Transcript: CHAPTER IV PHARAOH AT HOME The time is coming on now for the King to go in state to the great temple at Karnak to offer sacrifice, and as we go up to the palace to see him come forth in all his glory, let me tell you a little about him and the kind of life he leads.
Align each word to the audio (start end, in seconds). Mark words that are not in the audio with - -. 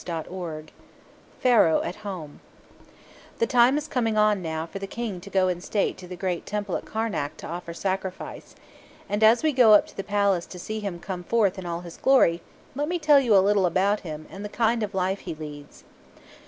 CHAPTER 0.03 0.59
IV 0.61 0.65
PHARAOH 1.43 1.81
AT 1.83 1.95
HOME 1.97 2.39
The 3.37 3.45
time 3.45 3.77
is 3.77 3.87
coming 3.87 4.17
on 4.17 4.41
now 4.41 4.65
for 4.65 4.79
the 4.79 4.87
King 4.87 5.21
to 5.21 5.29
go 5.29 5.47
in 5.47 5.61
state 5.61 5.95
to 5.99 6.07
the 6.07 6.15
great 6.15 6.47
temple 6.47 6.75
at 6.75 6.85
Karnak 6.85 7.37
to 7.37 7.45
offer 7.47 7.71
sacrifice, 7.71 8.55
and 9.07 9.23
as 9.23 9.43
we 9.43 9.53
go 9.53 9.73
up 9.75 9.85
to 9.85 9.95
the 9.95 10.03
palace 10.03 10.47
to 10.47 10.57
see 10.57 10.79
him 10.79 10.97
come 10.99 11.23
forth 11.23 11.59
in 11.59 11.67
all 11.67 11.81
his 11.81 11.97
glory, 11.97 12.41
let 12.73 12.87
me 12.87 12.97
tell 12.97 13.19
you 13.19 13.35
a 13.37 13.45
little 13.45 13.67
about 13.67 13.99
him 13.99 14.25
and 14.31 14.43
the 14.43 14.49
kind 14.49 14.81
of 14.81 14.95
life 14.95 15.19
he 15.19 15.35
leads. 15.35 15.83